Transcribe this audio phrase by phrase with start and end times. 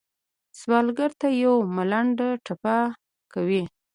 [0.59, 2.79] سوالګر ته یو ملنډه ټپي
[3.33, 3.63] کوي